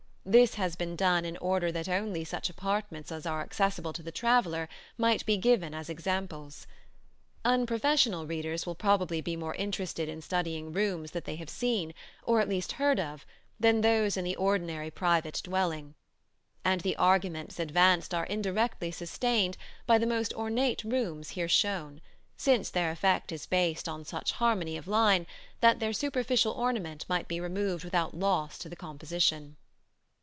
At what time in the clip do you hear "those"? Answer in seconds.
13.81-14.15